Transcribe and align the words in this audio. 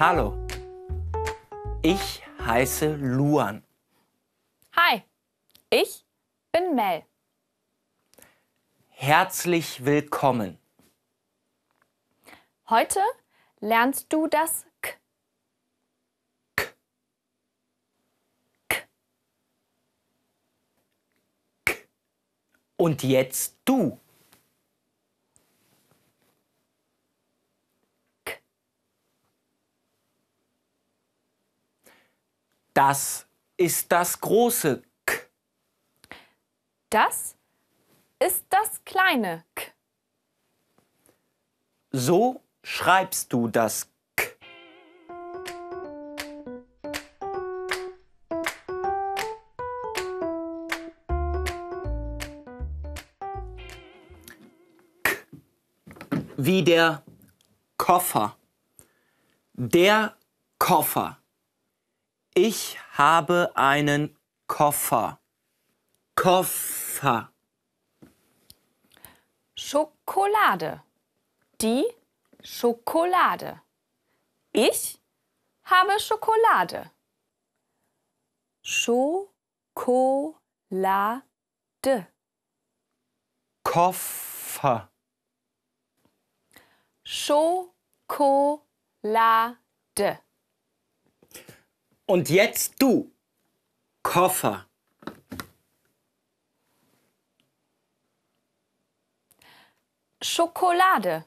Hallo. 0.00 0.46
Ich 1.82 2.22
heiße 2.38 2.94
Luan. 2.94 3.64
Hi, 4.76 5.02
ich 5.70 6.06
bin 6.52 6.76
Mel. 6.76 7.04
Herzlich 8.90 9.84
willkommen. 9.84 10.56
Heute 12.68 13.00
lernst 13.58 14.12
du 14.12 14.28
das 14.28 14.66
K. 14.80 14.94
Und 22.76 23.02
jetzt 23.02 23.56
du. 23.64 23.98
Das 32.78 33.26
ist 33.56 33.90
das 33.90 34.20
große 34.20 34.84
K. 35.04 35.18
Das 36.90 37.34
ist 38.20 38.44
das 38.50 38.84
kleine 38.84 39.44
K. 39.56 39.72
So 41.90 42.40
schreibst 42.62 43.32
du 43.32 43.48
das 43.48 43.90
K. 44.14 44.30
K. 55.02 55.14
Wie 56.36 56.62
der 56.62 57.02
Koffer. 57.76 58.36
Der 59.54 60.16
Koffer. 60.60 61.18
Ich 62.40 62.78
habe 62.92 63.50
einen 63.56 64.16
Koffer. 64.46 65.18
Koffer. 66.14 67.32
Schokolade. 69.56 70.84
Die 71.60 71.84
Schokolade. 72.40 73.60
Ich 74.52 75.00
habe 75.64 75.98
Schokolade. 75.98 76.92
Schokolade. 78.62 80.12
Koffer. 83.64 84.88
Schokolade. 87.02 88.28
Und 92.08 92.30
jetzt 92.30 92.80
du. 92.80 93.12
Koffer. 94.02 94.64
Schokolade. 100.22 101.26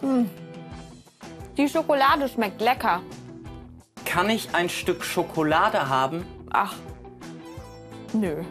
Hm. 0.00 0.28
Die 1.56 1.68
Schokolade 1.68 2.28
schmeckt 2.28 2.60
lecker. 2.60 3.02
Kann 4.04 4.28
ich 4.28 4.52
ein 4.52 4.68
Stück 4.68 5.04
Schokolade 5.04 5.88
haben? 5.88 6.26
Ach, 6.50 6.74
nö. 8.12 8.42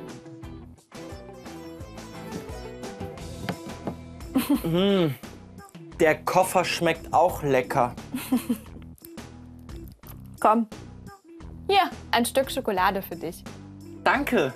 Der 5.99 6.23
Koffer 6.23 6.65
schmeckt 6.65 7.13
auch 7.13 7.41
lecker. 7.43 7.95
Komm. 10.39 10.67
Hier, 11.69 11.89
ein 12.11 12.25
Stück 12.25 12.51
Schokolade 12.51 13.01
für 13.01 13.15
dich. 13.15 13.43
Danke. 14.03 14.53